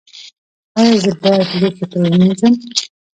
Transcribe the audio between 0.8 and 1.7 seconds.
زه باید